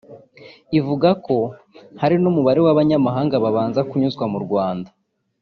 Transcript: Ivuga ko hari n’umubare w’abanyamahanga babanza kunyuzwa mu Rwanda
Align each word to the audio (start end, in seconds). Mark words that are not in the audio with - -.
Ivuga 0.79 1.09
ko 1.25 1.35
hari 2.01 2.15
n’umubare 2.19 2.59
w’abanyamahanga 2.65 3.35
babanza 3.43 3.79
kunyuzwa 3.89 4.25
mu 4.33 4.39
Rwanda 4.45 4.89